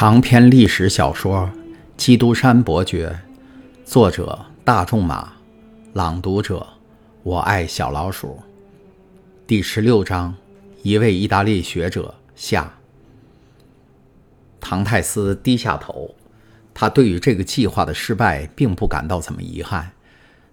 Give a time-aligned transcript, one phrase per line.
[0.00, 1.40] 长篇历史小说
[1.98, 3.14] 《基督山伯爵》，
[3.84, 5.30] 作者大仲马，
[5.92, 6.66] 朗读者
[7.22, 8.40] 我爱小老鼠。
[9.46, 10.34] 第十六章，
[10.82, 12.72] 一位意大利学者下。
[14.58, 16.14] 唐泰斯低下头，
[16.72, 19.92] 他对于这个计划的失败并不感到怎么遗憾。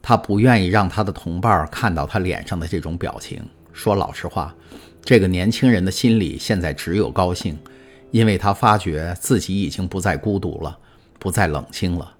[0.00, 3.44] 他不愿意让他的同伴看到他脸上的这种表情。
[3.74, 4.54] 说老实话，
[5.02, 7.58] 这个年轻人的心里现在只有高兴。
[8.14, 10.78] 因为他发觉自己已经不再孤独了，
[11.18, 12.14] 不再冷清了。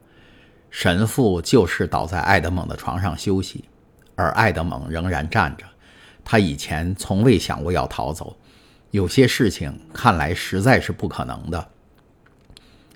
[0.69, 3.63] 神父就是倒在爱德蒙的床上休息，
[4.17, 5.65] 而爱德蒙仍然站着。
[6.25, 8.37] 他以前从未想过要逃走，
[8.91, 11.69] 有些事情看来实在是不可能的，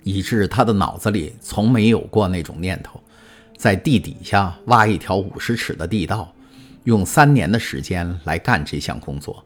[0.02, 3.00] 以致他的脑子里从没有过那种念头：
[3.56, 6.34] 在地底下挖一条五十尺的地道，
[6.82, 9.44] 用三年的时间来干这项工作，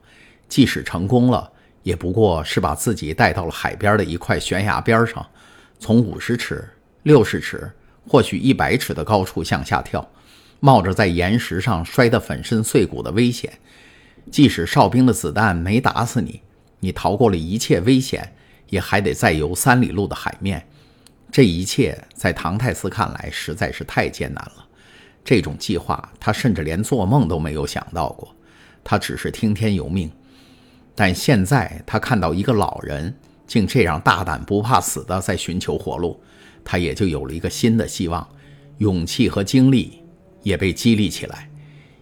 [0.48, 1.52] 即使成功了。
[1.82, 5.27] 也不过是把自己带到了海边的一块悬崖边上，
[5.78, 6.69] 从五十尺、
[7.02, 7.70] 六十尺，
[8.06, 10.08] 或许一百尺的高处向下跳，
[10.61, 13.52] 冒着在岩石上摔得粉身碎骨的危险。
[14.30, 16.41] 即使哨兵的子弹没打死你，
[16.78, 18.33] 你逃过了一切危险，
[18.69, 20.64] 也还得再游三里路的海面。
[21.33, 24.64] 这一切在唐泰斯看来实在是太艰难了。
[25.24, 28.33] 这种计划，他甚至连做梦都没有想到过。
[28.84, 30.11] 他只是听天由命。
[30.95, 33.15] 但现在他看到一个老人
[33.47, 36.21] 竟这样大胆不怕死的在寻求活路，
[36.65, 38.27] 他也就有了一个新的希望，
[38.79, 40.03] 勇气和精力
[40.43, 41.48] 也被激励起来。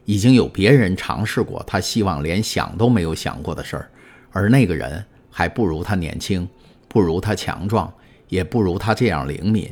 [0.07, 3.91] 已经有别人尝试过他希望连想都没有想过的事儿，
[4.33, 6.49] 而那个人还不如他年轻，
[6.89, 7.93] 不如他强壮，
[8.29, 9.71] 也不如他这样灵敏，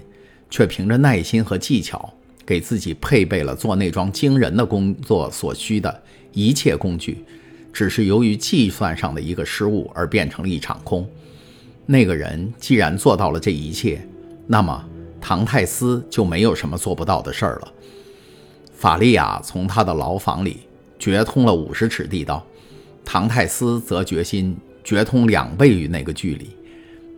[0.49, 2.15] 却凭着耐心和技巧，
[2.47, 6.03] 给自己配备了做那桩惊人的工作所需的
[6.33, 7.25] 一切工具。
[7.79, 11.09] 只是由于计算上的一个失误而变成了一场空。
[11.87, 14.05] 那个人既然做到了这一切，
[14.49, 14.85] 那么
[15.21, 17.73] 唐泰斯就没有什么做不到的事儿了。
[18.75, 20.67] 法利亚从他的牢房里
[20.99, 22.45] 掘通了五十尺地道，
[23.05, 26.51] 唐泰斯则决心掘通两倍于那个距离。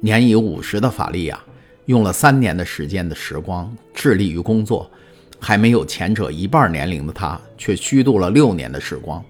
[0.01, 1.41] 年已五十的法利亚
[1.87, 4.91] 用了三年的时间的时光致力于工作，
[5.39, 9.25] 还没有前者一半年龄的他却虚度了六年的时光。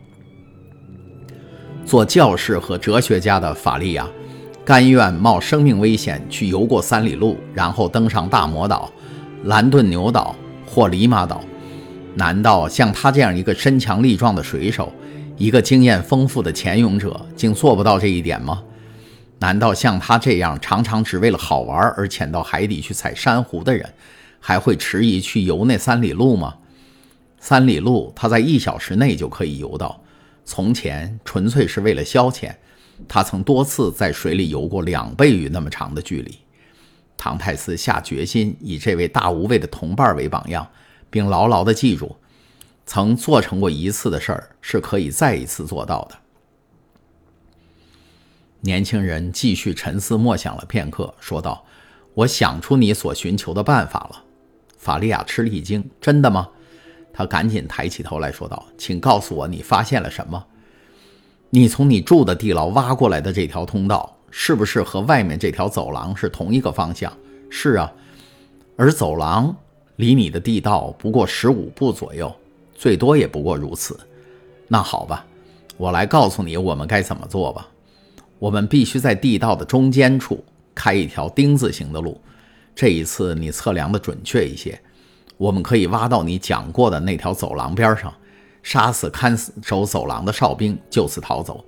[1.91, 4.09] 做教士和哲学家的法利亚，
[4.65, 8.89] 甘愿冒生命危险去游过三里路，然后登上大魔岛、
[9.47, 11.43] 兰顿牛岛或里马岛。
[12.15, 14.93] 难道像他这样一个身强力壮的水手，
[15.37, 18.63] 一个经验丰富的潜泳者，竟做不到这一点吗？
[19.41, 23.85] 难道像他这样常常只为了好玩而潜到海底去采珊瑚的人，
[24.39, 26.55] 还会迟疑去游那三里路吗？
[27.41, 30.01] 三里路，他在一小时内就可以游到。
[30.51, 32.53] 从前纯粹是为了消遣，
[33.07, 36.37] 他曾多次在水里游过两倍于那么长的距离。
[37.17, 40.69] 唐泰斯下决心以这位大无畏的同伴为榜样，
[41.09, 42.17] 并牢牢地记住，
[42.85, 46.19] 曾做成过一次的事儿是可以再一次做到的。
[48.63, 51.65] 年轻人继续沉思默想了片刻，说道
[52.15, 54.25] ：“我想出你所寻求的办法了。”
[54.77, 56.49] 法利亚吃了一惊：“真的吗？”
[57.13, 60.43] 他赶紧抬起头来说道：“请告诉我，你发现了什么？
[61.51, 67.13] 你从你住的地牢挖过来的这条通道，是不是和外面这条走廊是同一个方向？
[67.51, 67.93] 是啊，
[68.77, 69.55] 而走廊
[69.97, 72.33] 离你的地道不过十五步左右，
[72.75, 73.99] 最多也不过如此。
[74.69, 75.27] 那好吧，
[75.77, 77.69] 我来告诉你我们该怎么做吧。
[78.39, 80.43] 我们必须在地道的中间处
[80.75, 82.21] 开一条丁字形的路。
[82.75, 84.81] 这一次你测量的准确一些。”
[85.41, 88.13] 我们可以挖到你讲过的那条走廊边上，
[88.63, 91.65] 杀死看守走廊的哨兵，就此逃走。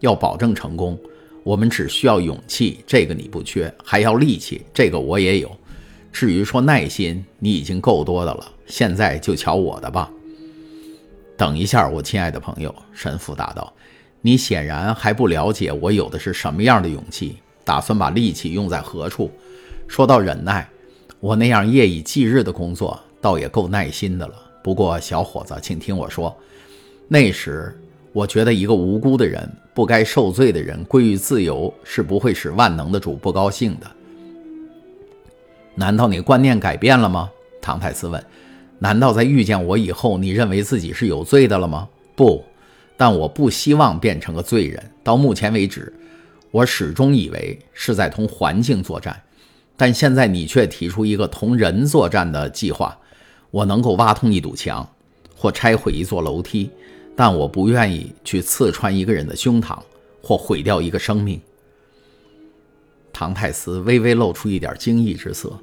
[0.00, 0.98] 要保证成功，
[1.42, 5.50] 我们只需要勇气，这个你不缺；还要力气，这个我也有。
[6.12, 8.46] 至于说耐心，你已经够多的了。
[8.66, 10.10] 现在就瞧我的吧。
[11.34, 13.72] 等一下，我亲爱的朋友，神父答道
[14.20, 19.30] ：“你显然还不了解我有的是什么样的勇气，打算把力气用在何处。
[19.88, 20.68] 说到忍耐，
[21.20, 24.34] 我那样夜以继日的工作。”倒也够耐心的了。
[24.62, 26.36] 不过，小伙子，请听我说，
[27.08, 27.74] 那时
[28.12, 33.90] 我觉得一个无辜的人、不该受罪的人归于自由，是不会使万能的主不高兴的。
[35.74, 37.30] 难道你观念改变了吗？
[37.62, 38.22] 唐泰斯问。
[38.78, 41.88] 难道在遇见我以后，你认为自己是有罪的了吗？
[42.14, 42.44] 不，
[42.94, 44.90] 但我不希望变成个罪人。
[45.02, 45.90] 到目前为止，
[46.50, 49.18] 我始终以为是在同环境作战，
[49.78, 52.94] 但现在你却提出一个同人作战的计划。
[53.54, 54.84] 我能够挖通一堵墙，
[55.36, 56.68] 或拆毁一座楼梯，
[57.14, 59.78] 但我不愿意去刺穿一个人的胸膛，
[60.20, 61.40] 或毁掉一个生命。
[63.12, 65.56] 唐泰斯微微露出一点惊异之色。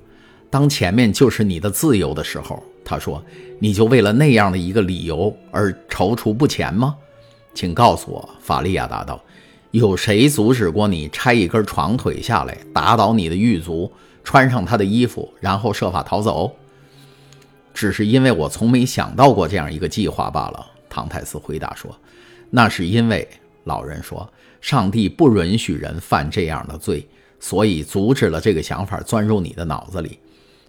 [0.49, 3.21] 当前面就是你的自由的时候，他说
[3.59, 6.95] ：“你就为了那样的一个理由而踌躇不前吗？”
[7.53, 9.21] 请告诉我，法利亚答道
[9.71, 13.91] ：“有谁阻止过你拆一根床腿下来，打倒你的狱卒，
[14.23, 16.55] 穿上他的衣服，然后设法逃走？”
[17.73, 21.95] 只是因为我从没想到过这样一个计划罢了。”唐泰斯回答说。
[22.53, 23.27] “那是因为，
[23.63, 24.29] 老人说，
[24.59, 27.07] 上帝不允许人犯这样的罪，
[27.39, 30.19] 所以阻止了这个想法钻入你的脑子里。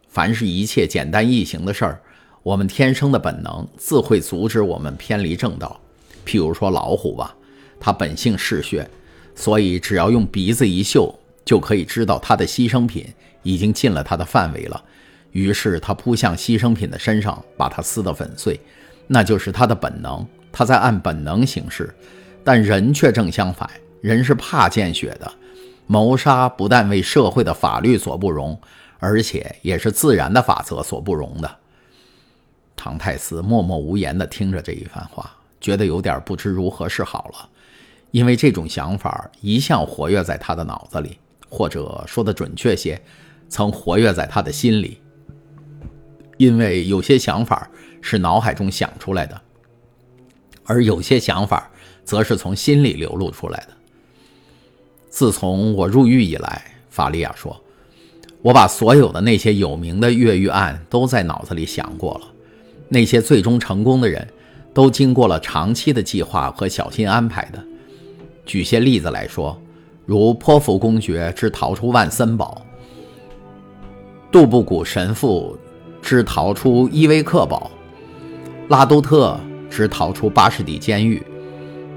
[0.08, 2.00] 凡是一切简单易行的事儿，
[2.44, 5.81] 我们天生的本能自会阻止我们偏离正道。”
[6.25, 7.34] 譬如说老虎吧，
[7.81, 8.88] 它本性嗜血，
[9.34, 11.12] 所以只要用鼻子一嗅，
[11.44, 13.05] 就可以知道它的牺牲品
[13.43, 14.84] 已经进了它的范围了。
[15.32, 18.61] 于是他扑向牺牲品的身上，把它撕得粉碎。
[19.08, 21.93] 那就是他的本能，他在按本能行事。
[22.44, 23.69] 但人却正相反，
[24.00, 25.32] 人是怕见血的。
[25.87, 28.58] 谋杀不但为社会的法律所不容，
[28.99, 31.58] 而且也是自然的法则所不容的。
[32.75, 35.31] 唐太斯默默无言地听着这一番话。
[35.61, 37.49] 觉得有点不知如何是好了，
[38.11, 41.19] 因为这种想法一向活跃在他的脑子里，
[41.49, 43.00] 或者说的准确些，
[43.49, 45.01] 曾活跃在他的心里。
[46.37, 47.69] 因为有些想法
[48.00, 49.40] 是脑海中想出来的，
[50.64, 51.70] 而有些想法
[52.05, 53.69] 则是从心里流露出来的。
[55.08, 57.58] 自从我入狱以来，法利亚说，
[58.40, 62.29] 我把所有的那些有名的越狱案都在脑子里想过了，
[62.88, 64.26] 那些最终成功的人。
[64.75, 67.62] 都经过了长期的计划和小心安排的。
[68.46, 69.61] 举些例子来说，
[70.06, 72.64] 如泼妇公爵之逃出万森堡，
[74.31, 75.58] 杜布古神父
[76.02, 77.70] 之逃出伊维克堡，
[78.69, 79.40] 拉都特
[79.70, 81.22] 之逃出巴士底监狱。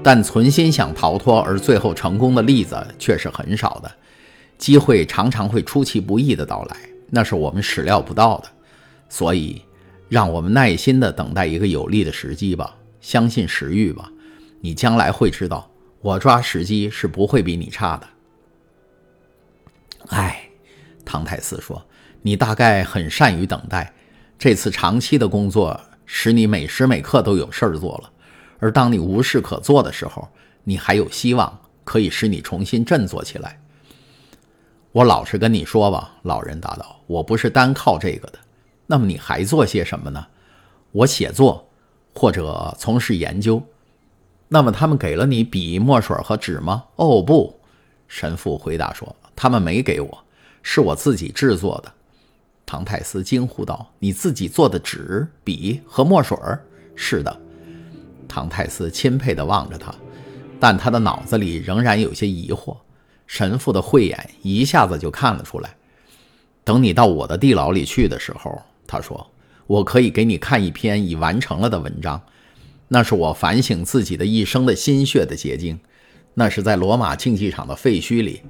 [0.02, 3.92] 但存心想逃脱而最后成功的例子却是很少的。
[4.56, 6.76] 机会常常会出其不意的到来，
[7.10, 8.48] 那是我们始料不到的。
[9.08, 9.60] 所以。
[10.08, 14.08] 让我们耐心地等待一个有利的时机吧，相信时遇吧，
[14.60, 15.68] 你将来会知道，
[16.00, 18.06] 我抓时机是不会比你差的。
[20.10, 20.48] 哎，
[21.04, 21.84] 唐泰斯说
[22.22, 23.92] ：“你大概很善于等待，
[24.38, 28.10] 这次长期的工作使你每时每刻都有事儿做了，
[28.58, 30.28] 而当你无事可做的时候，
[30.64, 33.60] 你还有希望可以使你重新振作起来。”
[34.92, 38.38] 我老实跟你说吧，老人答道：“我不是单靠这个的。”
[38.86, 40.26] 那么你还做些什么呢？
[40.92, 41.68] 我写作，
[42.14, 43.62] 或者从事研究。
[44.48, 46.84] 那么他们给了你笔、墨水和纸吗？
[46.96, 47.58] 哦，不，
[48.06, 50.24] 神父回答说，他们没给我，
[50.62, 51.92] 是我自己制作的。
[52.66, 56.60] 唐泰斯惊呼道：“你自己做的纸、笔和墨水儿？”
[56.96, 57.40] 是的。
[58.26, 59.94] 唐泰斯钦佩地望着他，
[60.58, 62.76] 但他的脑子里仍然有些疑惑。
[63.28, 65.76] 神父的慧眼一下子就看了出来。
[66.64, 68.60] 等你到我的地牢里去的时候。
[68.88, 69.24] 他说
[69.66, 72.20] ：“我可以给你看一篇已完成了的文章，
[72.88, 75.78] 那是我反省自己的一生的心血的结晶。
[76.34, 78.42] 那是在罗马竞技场的废墟里，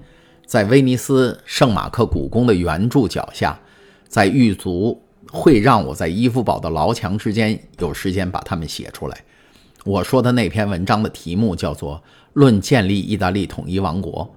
[0.45, 3.59] 在威尼斯圣马克古宫的圆柱脚下，
[4.08, 5.00] 在狱卒
[5.31, 9.25] 会让我在伊夫堡的牢墙之间有时间把它们写出来。
[9.85, 11.97] 我说的那篇文章的题目叫做
[12.32, 14.28] 《论建立意大利统一王国》，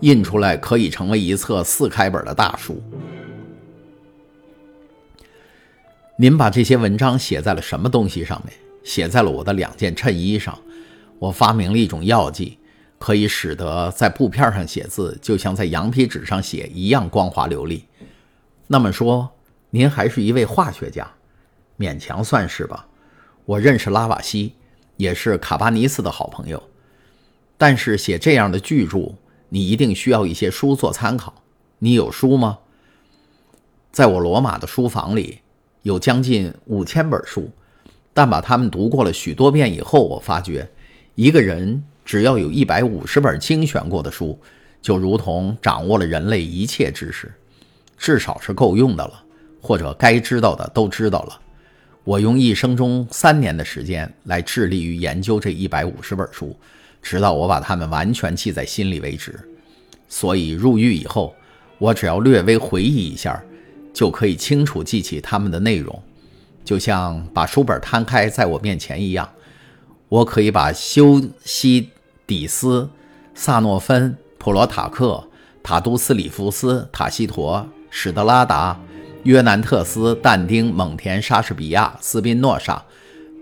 [0.00, 2.82] 印出来可以成为一册四开本的大书。”
[6.18, 8.54] 您把这些文章写在了什么东西上面？
[8.82, 10.58] 写在了我的两件衬衣上。
[11.18, 12.56] 我发明了一种药剂，
[12.98, 17.84] 可以使得在布片上写字，就像在羊皮纸上写一样光滑流利。
[18.66, 19.30] 那么说，
[19.70, 21.10] 您还是一位化学家，
[21.78, 22.86] 勉强算是吧。
[23.44, 24.54] 我认识拉瓦锡，
[24.96, 26.62] 也是卡巴尼斯的好朋友。
[27.56, 29.14] 但是写这样的巨著，
[29.48, 31.42] 你一定需要一些书做参考。
[31.78, 32.58] 你有书吗？
[33.92, 35.40] 在我罗马的书房里。
[35.82, 37.48] 有将近五千本书，
[38.12, 40.68] 但把它们读过了许多遍以后，我发觉，
[41.14, 44.36] 一个人只要有一百五十本精选过的书，
[44.82, 47.32] 就如同掌握了人类一切知识，
[47.96, 49.22] 至少是够用的了，
[49.60, 51.40] 或者该知道的都知道了。
[52.04, 56.56] 我用一生中三年的时间来致力于研究这一百五十本书，
[57.02, 59.38] 直到我把它们完全记在心里为止。
[60.08, 61.34] 所以入狱以后，
[61.78, 63.42] 我只要略微回忆一下。
[63.92, 66.02] 就可以清楚记起他们的内容，
[66.62, 69.26] 就像把书本摊开在我面前一样。
[70.10, 71.88] 我可以把修昔
[72.26, 72.90] 底斯、
[73.34, 75.26] 萨诺芬、普罗塔克、
[75.62, 77.64] 塔都斯里夫斯、塔西佗、
[77.98, 78.78] 史德拉达、
[79.22, 82.84] 约南特斯、但丁、蒙田、莎士比亚、斯宾诺莎、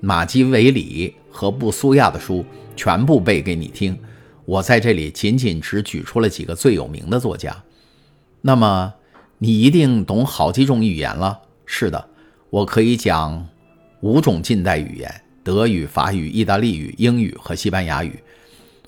[0.00, 2.46] 马基维里和布苏亚的书
[2.76, 3.98] 全部背给你听。
[4.44, 7.64] 我在这里仅仅只举出了几个最有名的作家。
[8.42, 8.94] 那么
[9.38, 11.40] 你一定懂好几种语言了。
[11.66, 12.08] 是的，
[12.48, 13.44] 我可以讲
[14.02, 18.20] 五种近代语言：德语、法语、意大利语、英语和西班牙语。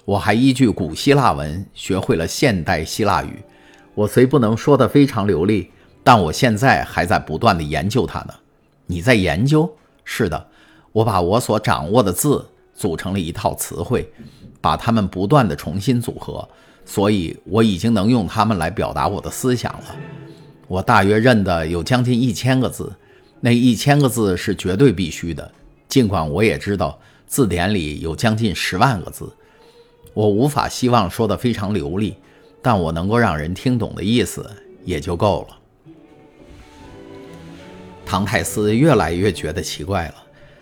[0.04, 3.42] 我还依据古希腊文学会了现代希腊语。
[3.96, 5.70] 我虽不能说得非常流利，
[6.04, 8.34] 但我现在还在不断地研究它呢。
[8.84, 9.74] 你在研究？
[10.04, 10.48] 是的，
[10.92, 14.12] 我把我所掌握的字组成了一套词汇，
[14.60, 16.46] 把它们不断地重新组合，
[16.84, 19.96] 所以我已经能用它们来表达我的思想了。
[20.68, 22.92] 我大约认得有将近一千个字，
[23.40, 25.50] 那一千个字是绝对必须的，
[25.88, 29.34] 尽管我也知道字典里有将近十万个字。
[30.12, 32.14] 我无法希望说得非常流利，
[32.66, 34.44] 但我能够让人听懂的意思
[34.84, 35.56] 也就够了。
[38.04, 40.14] 唐泰斯越来越觉得奇怪了，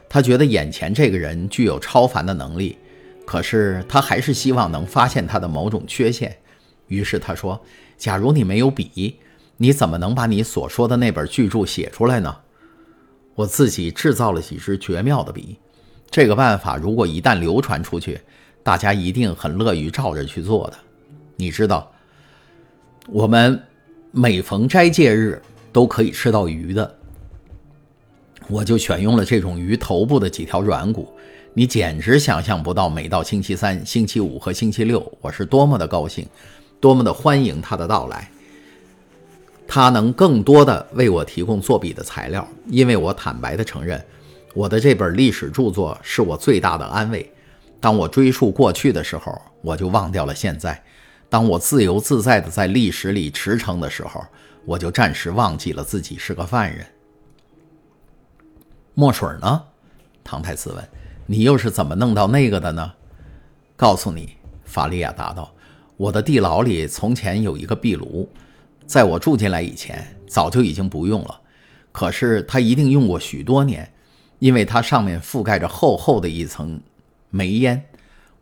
[0.06, 2.76] 他觉得眼前这个人具有超凡的能力，
[3.25, 6.37] 可是他还是希望能发现他的某种缺陷。
[6.88, 7.58] 于是他说
[7.96, 9.18] ：“假如你没有笔，
[9.56, 12.37] 你怎么能把你所说的那本巨著写出来呢？”
[13.34, 15.56] 我自己制造了几支绝妙的笔，
[16.11, 18.20] 这个办法如果一旦流传出去，
[18.62, 20.76] 大家一定很乐于照着去做的。
[21.37, 21.90] 你知道，
[23.08, 23.62] 我们
[24.12, 25.40] 每逢斋戒日
[25.73, 26.96] 都可以吃到鱼的，
[28.49, 31.12] 我就选用了这种鱼头部的几条软骨。
[31.52, 36.26] 你简直想象不到，每到星期三、星期五和星期六，我是多么的高兴，
[36.80, 38.28] 多么的欢迎他的到来。
[39.66, 44.02] 他能更多的为我提供作笔的材料，因为我坦白的承认，
[44.54, 47.30] 我的这本历史著作是我最大的安慰。
[47.80, 50.73] 当我追溯过去的时候，我就忘掉了现在；
[51.28, 54.25] 当我自由自在地在历史里驰骋的时候，
[54.64, 56.87] 我就暂时忘记了自己是个犯人。
[58.95, 59.62] 墨水呢？
[60.23, 60.88] 唐太斯问
[61.26, 62.93] ：“你又是怎么弄到那个的呢？”
[63.76, 65.52] 告诉你，法利亚答道
[65.99, 68.28] ：“我的地牢里从前有一个壁炉，
[68.87, 71.40] 在我住进来以前，早就已经不用了。
[71.90, 73.93] 可是它一定用过许多年，
[74.38, 76.81] 因为它上面覆盖着厚厚的一层。”
[77.31, 77.85] 煤烟，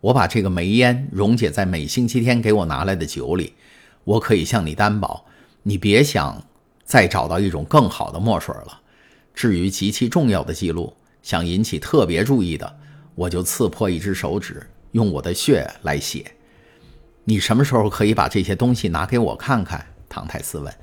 [0.02, 3.54] 我把这个煤烟溶解在每星期天给我拿来的酒里。
[4.02, 5.24] 我可以向你担保，
[5.62, 6.44] 你别想
[6.84, 8.80] 再找到一种更好的墨水了。
[9.32, 10.92] 至于极其重要的记录，
[11.22, 12.78] 想引起特别注意的，
[13.14, 16.24] 我就刺破一只手指，用我的血来写。
[17.22, 19.86] 你什么时候可以把这些东西拿给我看看？
[20.08, 20.74] 唐太斯问。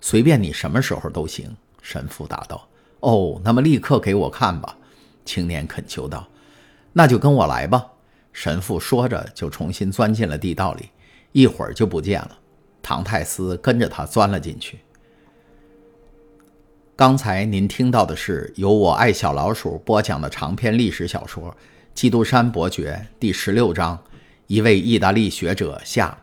[0.00, 1.50] 随便你什么时候都行。
[1.82, 2.68] 神父答道。
[3.00, 4.76] 哦，那么立刻给我看吧。
[5.24, 6.28] 青年恳求道。
[6.92, 7.84] 那就跟我来吧，
[8.40, 10.90] 神父说着就重新钻进了地道里，
[11.32, 12.38] 一会儿就不见了。
[12.80, 14.78] 唐泰斯跟着他钻了进去。
[16.94, 21.50] 刚才您听到的是由我爱小老鼠播讲的长篇历史小说
[21.94, 23.96] 《基督山伯爵》第十六章
[24.46, 26.16] 《一位意大利学者》下，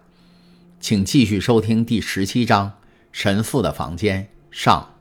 [0.79, 2.69] 请继续收听第十七章
[3.11, 4.94] 《神父的房间》上。